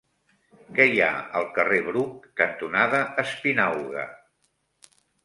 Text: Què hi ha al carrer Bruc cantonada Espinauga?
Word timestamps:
Què 0.77 0.85
hi 0.91 1.01
ha 1.07 1.09
al 1.39 1.43
carrer 1.57 1.81
Bruc 1.89 2.25
cantonada 2.41 3.03
Espinauga? 3.25 4.07